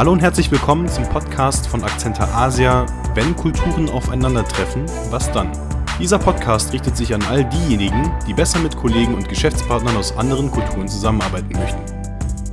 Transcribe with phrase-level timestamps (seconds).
[0.00, 2.86] Hallo und herzlich willkommen zum Podcast von Akzenter Asia.
[3.14, 5.52] Wenn Kulturen aufeinandertreffen, was dann?
[5.98, 10.50] Dieser Podcast richtet sich an all diejenigen, die besser mit Kollegen und Geschäftspartnern aus anderen
[10.50, 11.82] Kulturen zusammenarbeiten möchten.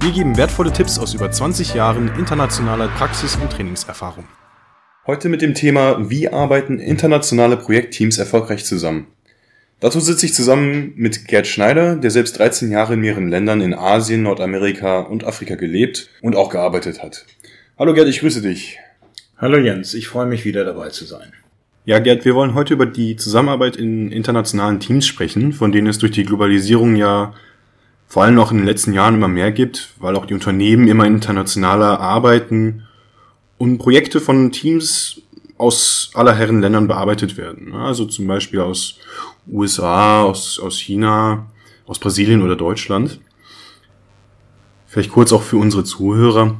[0.01, 4.25] Wir geben wertvolle Tipps aus über 20 Jahren internationaler Praxis- und Trainingserfahrung.
[5.05, 9.07] Heute mit dem Thema, wie arbeiten internationale Projektteams erfolgreich zusammen?
[9.79, 13.75] Dazu sitze ich zusammen mit Gerd Schneider, der selbst 13 Jahre in mehreren Ländern in
[13.75, 17.27] Asien, Nordamerika und Afrika gelebt und auch gearbeitet hat.
[17.77, 18.79] Hallo Gerd, ich grüße dich.
[19.37, 21.31] Hallo Jens, ich freue mich wieder dabei zu sein.
[21.85, 25.99] Ja, Gerd, wir wollen heute über die Zusammenarbeit in internationalen Teams sprechen, von denen es
[25.99, 27.35] durch die Globalisierung ja
[28.07, 31.05] vor allem auch in den letzten Jahren immer mehr gibt, weil auch die Unternehmen immer
[31.05, 32.87] internationaler arbeiten
[33.59, 35.21] und Projekte von Teams
[35.57, 37.73] aus aller Herren Ländern bearbeitet werden.
[37.73, 38.99] Also zum Beispiel aus
[39.47, 41.47] USA, aus, aus China,
[41.85, 43.19] aus Brasilien oder Deutschland.
[44.87, 46.59] Vielleicht kurz auch für unsere Zuhörer.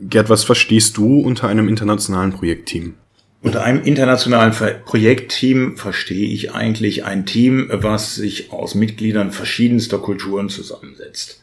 [0.00, 2.94] Gerd, was verstehst du unter einem internationalen Projektteam?
[3.40, 4.52] Unter einem internationalen
[4.84, 11.40] Projektteam verstehe ich eigentlich ein Team, was sich aus Mitgliedern verschiedenster Kulturen zusammensetzt.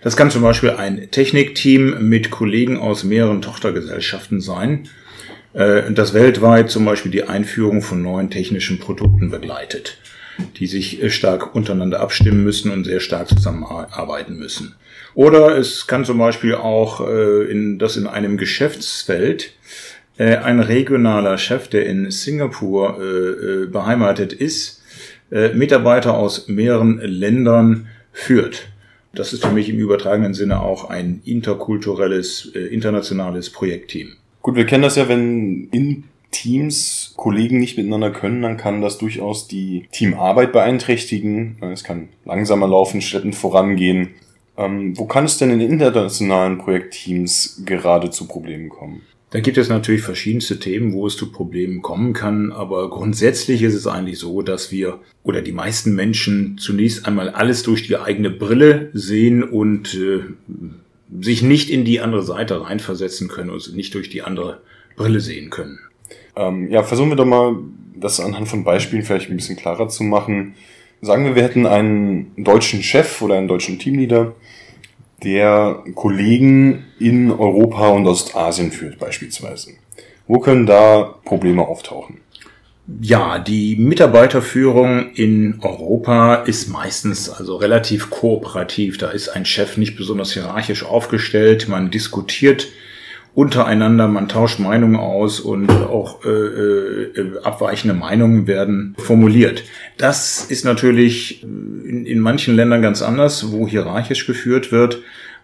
[0.00, 4.88] Das kann zum Beispiel ein Technikteam mit Kollegen aus mehreren Tochtergesellschaften sein,
[5.54, 9.96] äh, das weltweit zum Beispiel die Einführung von neuen technischen Produkten begleitet,
[10.56, 14.74] die sich äh, stark untereinander abstimmen müssen und sehr stark zusammenarbeiten müssen.
[15.14, 19.52] Oder es kann zum Beispiel auch, äh, in, dass in einem Geschäftsfeld
[20.16, 23.00] ein regionaler Chef, der in Singapur
[23.72, 24.80] beheimatet ist,
[25.30, 28.68] Mitarbeiter aus mehreren Ländern führt.
[29.12, 34.12] Das ist für mich im übertragenen Sinne auch ein interkulturelles, internationales Projektteam.
[34.44, 38.98] Gut, wir kennen das ja, wenn in Teams Kollegen nicht miteinander können, dann kann das
[38.98, 41.56] durchaus die Teamarbeit beeinträchtigen.
[41.72, 44.10] Es kann langsamer laufen, schleppend vorangehen.
[44.58, 49.00] Ähm, wo kann es denn in internationalen Projektteams gerade zu Problemen kommen?
[49.30, 53.74] Da gibt es natürlich verschiedenste Themen, wo es zu Problemen kommen kann, aber grundsätzlich ist
[53.74, 58.28] es eigentlich so, dass wir oder die meisten Menschen zunächst einmal alles durch die eigene
[58.28, 60.20] Brille sehen und äh,
[61.20, 64.60] sich nicht in die andere Seite reinversetzen können und nicht durch die andere
[64.96, 65.78] Brille sehen können.
[66.36, 67.56] Ähm, ja, versuchen wir doch mal,
[67.94, 70.54] das anhand von Beispielen vielleicht ein bisschen klarer zu machen.
[71.00, 74.34] Sagen wir, wir hätten einen deutschen Chef oder einen deutschen Teamleader,
[75.22, 79.72] der Kollegen in Europa und Ostasien führt beispielsweise.
[80.26, 82.18] Wo können da Probleme auftauchen?
[83.00, 88.98] Ja, die Mitarbeiterführung in Europa ist meistens also relativ kooperativ.
[88.98, 91.66] Da ist ein Chef nicht besonders hierarchisch aufgestellt.
[91.68, 92.68] Man diskutiert
[93.34, 99.64] untereinander, man tauscht Meinungen aus und auch äh, äh, abweichende Meinungen werden formuliert.
[99.96, 105.00] Das ist natürlich in, in manchen Ländern ganz anders, wo hierarchisch geführt wird,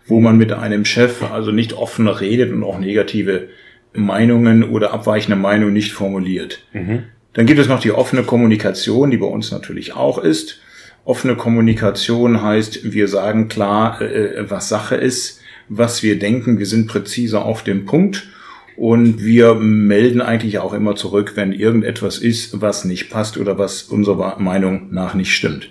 [0.07, 3.49] wo man mit einem Chef also nicht offen redet und auch negative
[3.95, 6.63] Meinungen oder abweichende Meinungen nicht formuliert.
[6.73, 7.05] Mhm.
[7.33, 10.61] Dann gibt es noch die offene Kommunikation, die bei uns natürlich auch ist.
[11.05, 16.89] Offene Kommunikation heißt, wir sagen klar, äh, was Sache ist, was wir denken, wir sind
[16.89, 18.29] präziser auf dem Punkt
[18.77, 23.85] und wir melden eigentlich auch immer zurück, wenn irgendetwas ist, was nicht passt oder was
[23.85, 25.71] unserer Meinung nach nicht stimmt.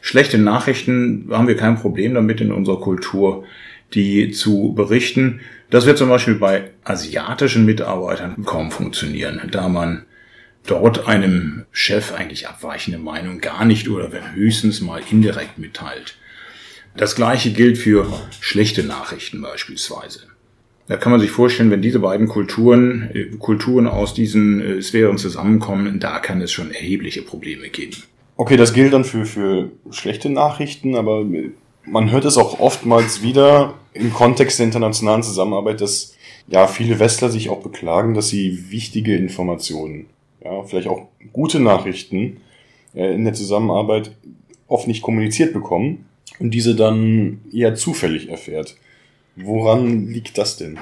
[0.00, 3.44] Schlechte Nachrichten haben wir kein Problem damit in unserer Kultur,
[3.94, 5.40] die zu berichten.
[5.70, 10.04] Das wird zum Beispiel bei asiatischen Mitarbeitern kaum funktionieren, da man
[10.70, 16.16] dort einem Chef eigentlich abweichende Meinung gar nicht oder wenn höchstens mal indirekt mitteilt.
[16.96, 18.06] Das gleiche gilt für
[18.40, 20.20] schlechte Nachrichten beispielsweise.
[20.88, 25.18] Da kann man sich vorstellen, wenn diese beiden Kulturen, äh, Kulturen aus diesen äh, Sphären
[25.18, 28.02] zusammenkommen, da kann es schon erhebliche Probleme geben.
[28.36, 31.26] Okay, das gilt dann für, für schlechte Nachrichten, aber
[31.84, 36.14] man hört es auch oftmals wieder im Kontext der internationalen Zusammenarbeit, dass
[36.46, 40.06] ja viele Westler sich auch beklagen, dass sie wichtige Informationen
[40.44, 42.38] ja, vielleicht auch gute Nachrichten
[42.94, 44.12] äh, in der Zusammenarbeit
[44.66, 46.06] oft nicht kommuniziert bekommen
[46.38, 48.76] und diese dann eher zufällig erfährt.
[49.36, 50.78] Woran liegt das denn?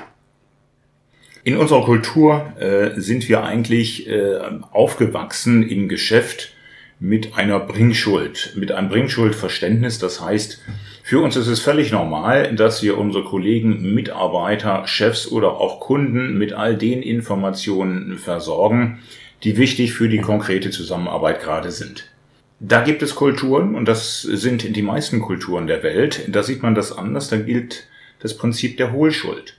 [1.45, 4.41] In unserer Kultur äh, sind wir eigentlich äh,
[4.73, 6.55] aufgewachsen im Geschäft
[6.99, 9.99] mit einer Bringschuld, mit einem Bringschuldverständnis.
[9.99, 10.61] Das heißt,
[11.03, 16.37] für uns ist es völlig normal, dass wir unsere Kollegen, Mitarbeiter, Chefs oder auch Kunden
[16.37, 19.01] mit all den Informationen versorgen,
[19.45, 22.11] die wichtig für die konkrete Zusammenarbeit gerade sind.
[22.59, 26.75] Da gibt es Kulturen, und das sind die meisten Kulturen der Welt, da sieht man
[26.75, 27.87] das anders, da gilt
[28.21, 29.59] das Prinzip der Hohlschuld.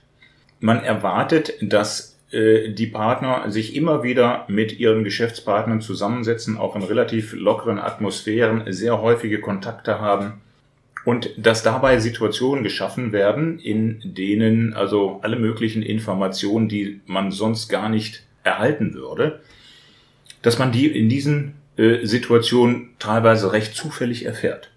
[0.60, 6.82] Man erwartet, dass äh, die Partner sich immer wieder mit ihren Geschäftspartnern zusammensetzen, auch in
[6.82, 10.40] relativ lockeren Atmosphären, sehr häufige Kontakte haben
[11.04, 17.68] Und dass dabei Situationen geschaffen werden, in denen also alle möglichen Informationen, die man sonst
[17.68, 19.40] gar nicht erhalten würde,
[20.48, 24.70] dass man die in diesen äh, Situationen teilweise recht zufällig erfährt.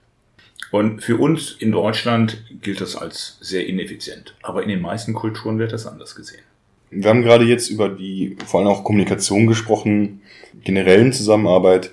[0.70, 4.36] Und für uns in Deutschland gilt das als sehr ineffizient.
[4.42, 6.42] Aber in den meisten Kulturen wird das anders gesehen.
[6.90, 10.20] Wir haben gerade jetzt über die vor allem auch Kommunikation gesprochen,
[10.62, 11.92] generellen Zusammenarbeit.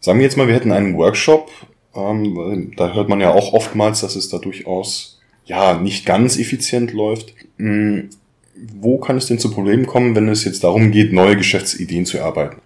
[0.00, 1.50] Sagen wir jetzt mal, wir hätten einen Workshop.
[1.94, 6.92] Ähm, da hört man ja auch oftmals, dass es da durchaus ja nicht ganz effizient
[6.92, 7.32] läuft.
[7.56, 8.10] Hm,
[8.54, 12.18] wo kann es denn zu Problemen kommen, wenn es jetzt darum geht, neue Geschäftsideen zu
[12.18, 12.60] erarbeiten?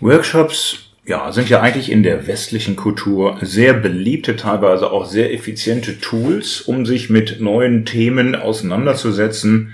[0.00, 5.98] Workshops ja, sind ja eigentlich in der westlichen Kultur sehr beliebte, teilweise auch sehr effiziente
[5.98, 9.72] Tools, um sich mit neuen Themen auseinanderzusetzen,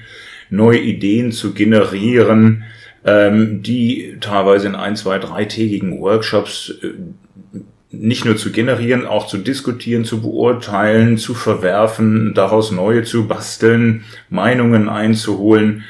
[0.48, 2.64] neue Ideen zu generieren,
[3.04, 7.58] ähm, die teilweise in ein, zwei, dreitägigen Workshops äh,
[7.90, 14.04] nicht nur zu generieren, auch zu diskutieren, zu beurteilen, zu verwerfen, daraus neue zu basteln,
[14.28, 15.84] Meinungen einzuholen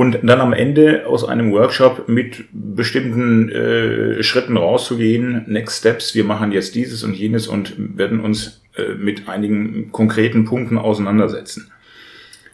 [0.00, 6.24] und dann am Ende aus einem Workshop mit bestimmten äh, Schritten rauszugehen, Next Steps, wir
[6.24, 11.70] machen jetzt dieses und jenes und werden uns äh, mit einigen konkreten Punkten auseinandersetzen.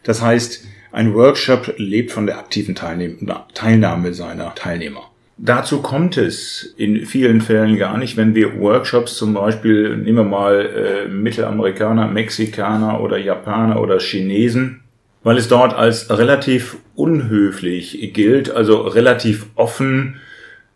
[0.02, 5.08] Das heißt, ein Workshop lebt von der aktiven Teilnahme seiner Teilnehmer.
[5.36, 10.24] Dazu kommt es in vielen Fällen gar nicht, wenn wir Workshops zum Beispiel, nehmen wir
[10.24, 14.80] mal äh, Mittelamerikaner, Mexikaner oder Japaner oder Chinesen,
[15.26, 20.20] weil es dort als relativ unhöflich gilt, also relativ offen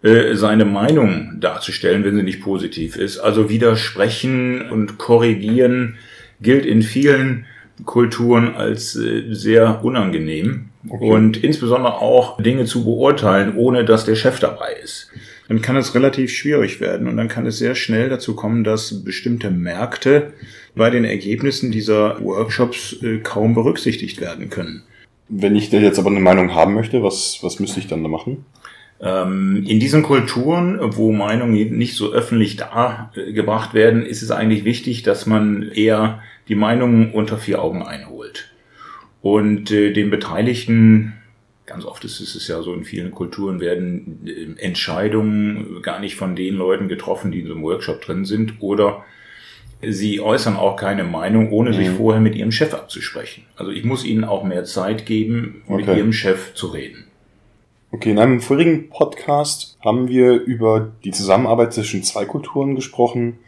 [0.03, 3.21] äh, seine Meinung darzustellen, wenn sie nicht positiv ist.
[3.21, 5.99] Also widersprechen und korrigieren
[6.43, 7.47] gilt in vielen
[7.85, 10.71] Kulturen als äh, sehr unangenehm.
[10.89, 11.09] Okay.
[11.09, 15.13] Und insbesondere auch Dinge zu beurteilen, ohne dass der Chef dabei ist.
[15.51, 19.03] Dann kann es relativ schwierig werden und dann kann es sehr schnell dazu kommen, dass
[19.03, 20.33] bestimmte Märkte
[20.77, 24.85] bei den Ergebnissen dieser Workshops äh, kaum berücksichtigt werden können.
[25.29, 28.09] Wenn ich da jetzt aber eine Meinung haben möchte, was, was müsste ich dann da
[28.09, 28.45] machen?
[29.01, 35.03] Ähm, in diesen Kulturen, wo Meinungen nicht so öffentlich dargebracht werden, ist es eigentlich wichtig,
[35.03, 38.53] dass man eher die Meinungen unter vier Augen einholt
[39.21, 41.15] und äh, den Beteiligten
[41.71, 46.35] Ganz oft ist es ja so, in vielen Kulturen werden äh, Entscheidungen gar nicht von
[46.35, 49.05] den Leuten getroffen, die in so einem Workshop drin sind, oder
[49.81, 51.97] sie äußern auch keine Meinung, ohne sich mhm.
[51.99, 53.45] vorher mit ihrem Chef abzusprechen.
[53.55, 55.87] Also ich muss ihnen auch mehr Zeit geben, okay.
[55.87, 57.05] mit ihrem Chef zu reden.
[57.93, 63.39] Okay, in einem vorigen Podcast haben wir über die Zusammenarbeit zwischen zwei Kulturen gesprochen.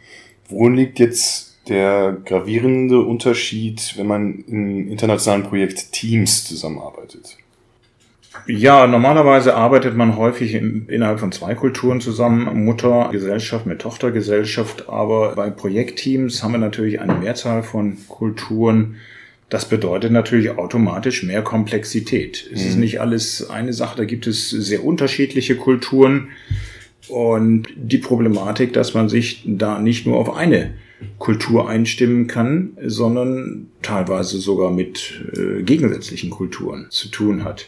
[0.48, 7.36] Worin liegt jetzt der gravierende Unterschied, wenn man in internationalen Projekt Teams zusammenarbeitet?
[8.46, 15.34] Ja, normalerweise arbeitet man häufig in, innerhalb von zwei Kulturen zusammen, Muttergesellschaft mit Tochtergesellschaft, aber
[15.34, 18.96] bei Projektteams haben wir natürlich eine Mehrzahl von Kulturen.
[19.48, 22.48] Das bedeutet natürlich automatisch mehr Komplexität.
[22.52, 22.68] Es mhm.
[22.68, 26.28] ist nicht alles eine Sache, da gibt es sehr unterschiedliche Kulturen
[27.08, 30.72] und die Problematik, dass man sich da nicht nur auf eine
[31.18, 37.66] Kultur einstimmen kann, sondern teilweise sogar mit äh, gegensätzlichen Kulturen zu tun hat.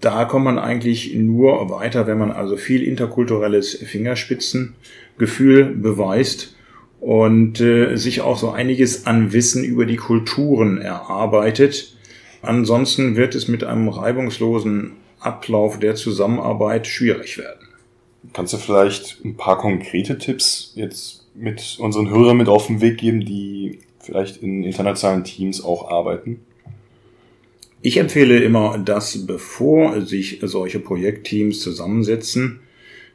[0.00, 6.56] Da kommt man eigentlich nur weiter, wenn man also viel interkulturelles Fingerspitzengefühl beweist
[7.00, 11.96] und äh, sich auch so einiges an Wissen über die Kulturen erarbeitet.
[12.42, 17.68] Ansonsten wird es mit einem reibungslosen Ablauf der Zusammenarbeit schwierig werden.
[18.32, 22.98] Kannst du vielleicht ein paar konkrete Tipps jetzt mit unseren Hörern mit auf den Weg
[22.98, 26.40] geben, die vielleicht in internationalen Teams auch arbeiten?
[27.84, 32.60] Ich empfehle immer, dass bevor sich solche Projektteams zusammensetzen,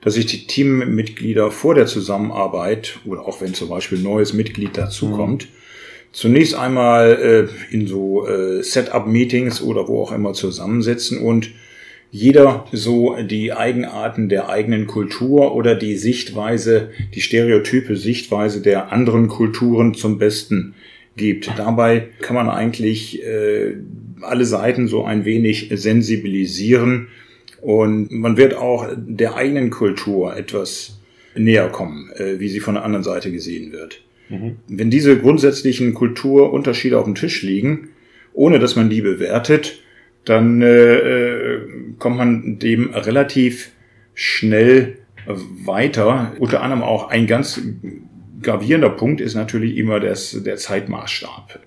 [0.01, 4.77] dass sich die Teammitglieder vor der Zusammenarbeit oder auch wenn zum Beispiel ein neues Mitglied
[4.77, 5.49] dazukommt, mhm.
[6.11, 11.49] zunächst einmal äh, in so äh, Setup-Meetings oder wo auch immer zusammensetzen und
[12.11, 19.27] jeder so die Eigenarten der eigenen Kultur oder die Sichtweise, die stereotype Sichtweise der anderen
[19.27, 20.73] Kulturen zum Besten
[21.15, 21.51] gibt.
[21.57, 23.75] Dabei kann man eigentlich äh,
[24.21, 27.07] alle Seiten so ein wenig sensibilisieren
[27.61, 30.99] und man wird auch der eigenen Kultur etwas
[31.35, 34.01] näher kommen, äh, wie sie von der anderen Seite gesehen wird.
[34.29, 34.57] Mhm.
[34.67, 37.89] Wenn diese grundsätzlichen Kulturunterschiede auf dem Tisch liegen,
[38.33, 39.81] ohne dass man die bewertet,
[40.25, 41.61] dann äh, äh
[41.99, 43.71] kommt man dem relativ
[44.13, 44.97] schnell
[45.27, 46.33] weiter.
[46.39, 47.61] Unter anderem auch ein ganz
[48.41, 51.59] gravierender Punkt ist natürlich immer das, der Zeitmaßstab.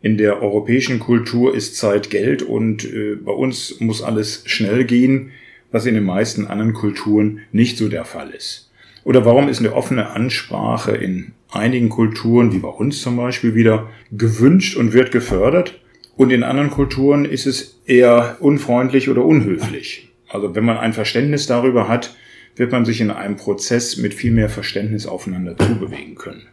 [0.00, 5.32] In der europäischen Kultur ist Zeit Geld und äh, bei uns muss alles schnell gehen,
[5.72, 8.70] was in den meisten anderen Kulturen nicht so der Fall ist.
[9.04, 13.88] Oder warum ist eine offene Ansprache in einigen Kulturen, wie bei uns zum Beispiel, wieder
[14.12, 15.80] gewünscht und wird gefördert?
[16.16, 20.10] Und in anderen Kulturen ist es eher unfreundlich oder unhöflich.
[20.28, 22.16] Also wenn man ein Verständnis darüber hat,
[22.56, 26.46] wird man sich in einem Prozess mit viel mehr Verständnis aufeinander zubewegen können.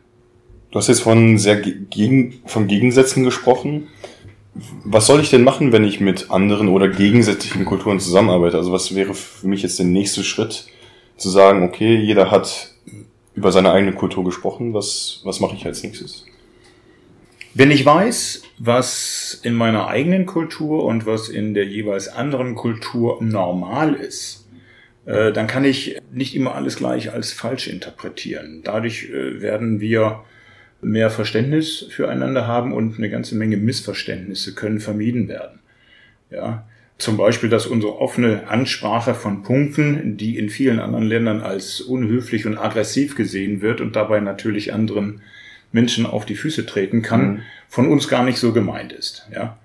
[0.75, 3.87] Du hast jetzt von sehr gegen, von Gegensätzen gesprochen.
[4.83, 8.57] Was soll ich denn machen, wenn ich mit anderen oder gegensätzlichen Kulturen zusammenarbeite?
[8.57, 10.67] Also was wäre für mich jetzt der nächste Schritt,
[11.15, 12.73] zu sagen, okay, jeder hat
[13.35, 16.25] über seine eigene Kultur gesprochen, was, was mache ich als nächstes?
[17.53, 23.19] Wenn ich weiß, was in meiner eigenen Kultur und was in der jeweils anderen Kultur
[23.21, 24.45] normal ist,
[25.05, 28.59] äh, dann kann ich nicht immer alles gleich als falsch interpretieren.
[28.65, 30.25] Dadurch äh, werden wir
[30.85, 35.59] mehr Verständnis füreinander haben und eine ganze Menge Missverständnisse können vermieden werden.
[36.29, 36.65] Ja,
[36.97, 42.45] zum Beispiel, dass unsere offene Ansprache von Punkten, die in vielen anderen Ländern als unhöflich
[42.45, 45.21] und aggressiv gesehen wird und dabei natürlich anderen
[45.71, 47.39] Menschen auf die Füße treten kann, mhm.
[47.67, 49.27] von uns gar nicht so gemeint ist.
[49.33, 49.57] Ja.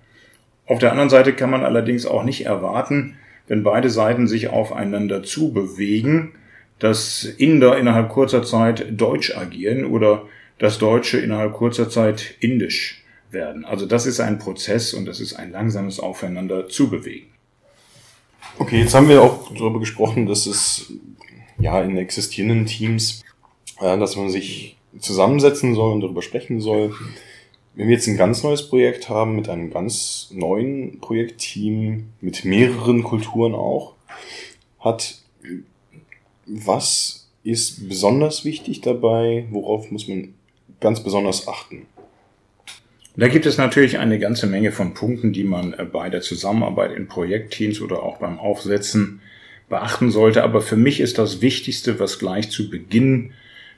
[0.67, 5.23] Auf der anderen Seite kann man allerdings auch nicht erwarten, wenn beide Seiten sich aufeinander
[5.23, 6.33] zubewegen,
[6.79, 10.25] dass Inder innerhalb kurzer Zeit Deutsch agieren oder
[10.61, 13.65] dass Deutsche innerhalb kurzer Zeit Indisch werden.
[13.65, 17.27] Also das ist ein Prozess und das ist ein langsames Aufeinander zu bewegen.
[18.59, 20.93] Okay, jetzt haben wir auch darüber gesprochen, dass es
[21.59, 23.23] ja in existierenden Teams,
[23.81, 26.95] äh, dass man sich zusammensetzen soll und darüber sprechen soll.
[27.75, 33.03] Wenn wir jetzt ein ganz neues Projekt haben mit einem ganz neuen Projektteam, mit mehreren
[33.03, 33.95] Kulturen auch,
[34.79, 35.23] hat
[36.45, 39.47] was ist besonders wichtig dabei?
[39.51, 40.35] Worauf muss man
[40.81, 41.87] ganz besonders achten?
[43.17, 46.93] Da gibt es natürlich eine ganze Menge von Punkten, die man äh, bei der Zusammenarbeit
[46.93, 49.21] in Projektteams oder auch beim Aufsetzen
[49.69, 50.43] beachten sollte.
[50.43, 53.33] Aber für mich ist das Wichtigste, was gleich zu Beginn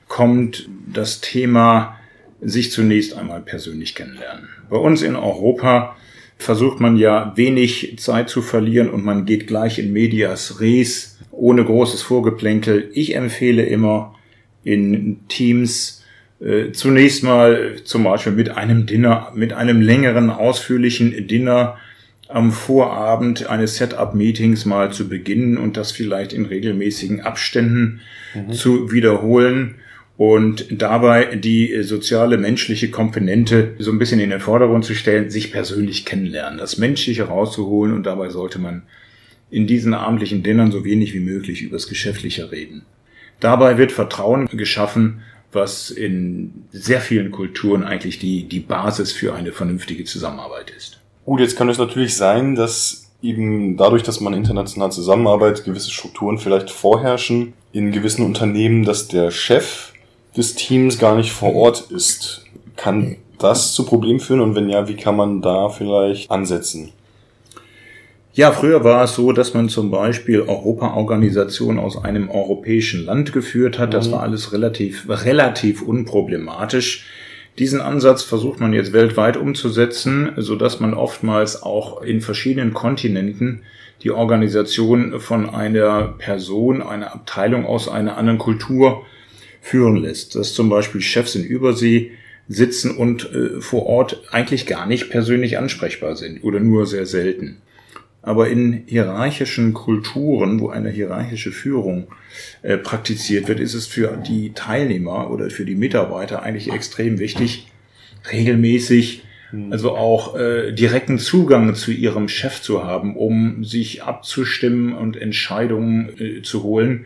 [0.07, 1.99] kommt, das Thema
[2.41, 4.49] sich zunächst einmal persönlich kennenlernen.
[4.69, 5.95] Bei uns in Europa
[6.37, 11.63] versucht man ja wenig Zeit zu verlieren und man geht gleich in medias res ohne
[11.63, 12.91] großes Vorgeplänkel.
[12.93, 14.15] Ich empfehle immer
[14.63, 16.02] in Teams
[16.73, 21.77] zunächst mal zum Beispiel mit einem Dinner, mit einem längeren, ausführlichen Dinner
[22.27, 28.01] am Vorabend eines Setup-Meetings mal zu beginnen und das vielleicht in regelmäßigen Abständen
[28.33, 28.51] mhm.
[28.51, 29.75] zu wiederholen
[30.17, 35.51] und dabei die soziale menschliche Komponente so ein bisschen in den Vordergrund zu stellen, sich
[35.51, 38.83] persönlich kennenlernen, das Menschliche rauszuholen und dabei sollte man
[39.49, 42.83] in diesen abendlichen Dinnern so wenig wie möglich übers Geschäftliche reden.
[43.39, 45.21] Dabei wird Vertrauen geschaffen
[45.53, 50.99] was in sehr vielen Kulturen eigentlich die, die Basis für eine vernünftige Zusammenarbeit ist.
[51.25, 56.37] Gut, jetzt kann es natürlich sein, dass eben dadurch, dass man international zusammenarbeitet, gewisse Strukturen
[56.37, 59.93] vielleicht vorherrschen in gewissen Unternehmen, dass der Chef
[60.35, 62.45] des Teams gar nicht vor Ort ist.
[62.75, 66.91] Kann das zu Problemen führen und wenn ja, wie kann man da vielleicht ansetzen?
[68.35, 73.77] Ja, früher war es so, dass man zum Beispiel Europa-Organisationen aus einem europäischen Land geführt
[73.77, 73.93] hat.
[73.93, 74.13] Das mhm.
[74.13, 77.05] war alles relativ, relativ unproblematisch.
[77.59, 83.61] Diesen Ansatz versucht man jetzt weltweit umzusetzen, so dass man oftmals auch in verschiedenen Kontinenten
[84.01, 89.05] die Organisation von einer Person, einer Abteilung aus einer anderen Kultur
[89.61, 90.33] führen lässt.
[90.33, 92.13] Dass zum Beispiel Chefs in Übersee
[92.47, 97.61] sitzen und äh, vor Ort eigentlich gar nicht persönlich ansprechbar sind oder nur sehr selten.
[98.25, 102.07] Aber in hierarchischen Kulturen, wo eine hierarchische Führung
[102.61, 107.67] äh, praktiziert wird, ist es für die Teilnehmer oder für die Mitarbeiter eigentlich extrem wichtig,
[108.31, 109.73] regelmäßig hm.
[109.73, 116.17] also auch äh, direkten Zugang zu ihrem Chef zu haben, um sich abzustimmen und Entscheidungen
[116.17, 117.05] äh, zu holen.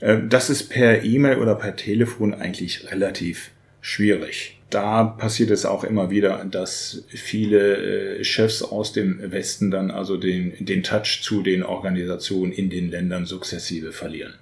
[0.00, 5.84] Äh, das ist per E-Mail oder per Telefon eigentlich relativ schwierig da passiert es auch
[5.84, 11.42] immer wieder, dass viele äh, Chefs aus dem Westen dann also den, den Touch zu
[11.42, 14.34] den Organisationen in den Ländern sukzessive verlieren.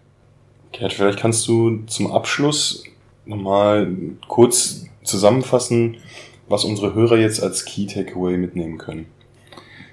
[0.73, 2.85] Gerd, vielleicht kannst du zum Abschluss
[3.27, 3.95] nochmal
[4.27, 5.99] kurz zusammenfassen,
[6.49, 9.07] was unsere Hörer jetzt als Key Takeaway mitnehmen können.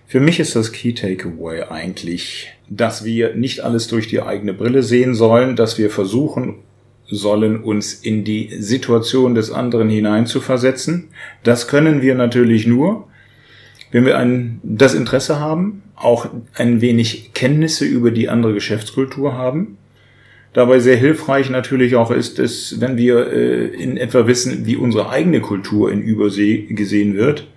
[0.08, 4.84] Für mich ist das Key Takeaway eigentlich, dass wir nicht alles durch die eigene Brille
[4.84, 6.56] sehen sollen, dass wir versuchen,
[7.10, 11.10] sollen, uns in die Situation des anderen hineinzuversetzen.
[11.44, 13.08] Das können wir natürlich nur,
[13.92, 19.78] wenn wir ein, das Interesse haben, auch ein wenig Kenntnisse über die andere Geschäftskultur haben.
[20.54, 25.10] Dabei sehr hilfreich natürlich auch ist es, wenn wir äh, in etwa wissen, wie unsere
[25.10, 27.48] eigene Kultur in Übersee gesehen wird.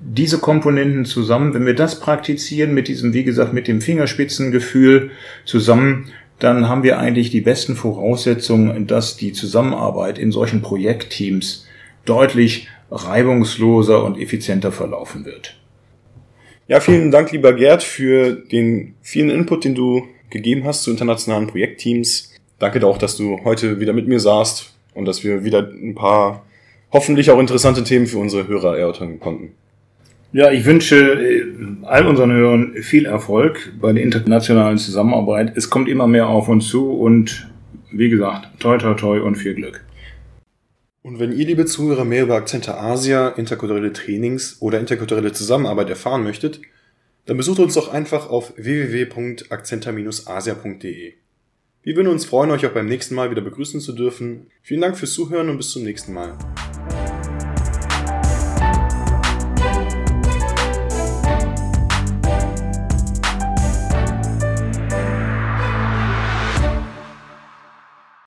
[0.00, 5.12] Diese Komponenten zusammen, wenn wir das praktizieren mit diesem, wie gesagt, mit dem Fingerspitzengefühl
[5.46, 6.06] zusammen,
[6.38, 11.66] dann haben wir eigentlich die besten Voraussetzungen, dass die Zusammenarbeit in solchen Projektteams
[12.04, 15.56] deutlich reibungsloser und effizienter verlaufen wird.
[16.66, 21.46] Ja, vielen Dank, lieber Gerd, für den vielen Input, den du gegeben hast zu internationalen
[21.46, 22.32] Projektteams.
[22.58, 26.44] Danke auch, dass du heute wieder mit mir saßt und dass wir wieder ein paar
[26.92, 29.52] hoffentlich auch interessante Themen für unsere Hörer erörtern konnten.
[30.34, 31.44] Ja, ich wünsche äh,
[31.82, 35.56] all unseren Hörern viel Erfolg bei der internationalen Zusammenarbeit.
[35.56, 37.48] Es kommt immer mehr auf uns zu und
[37.92, 39.84] wie gesagt, toi toi toi und viel Glück.
[41.02, 46.24] Und wenn ihr, liebe Zuhörer, mehr über Akzente Asia, interkulturelle Trainings oder interkulturelle Zusammenarbeit erfahren
[46.24, 46.60] möchtet,
[47.26, 51.12] dann besucht uns doch einfach auf www.akzenter-asia.de.
[51.84, 54.48] Wir würden uns freuen, euch auch beim nächsten Mal wieder begrüßen zu dürfen.
[54.62, 56.36] Vielen Dank fürs Zuhören und bis zum nächsten Mal.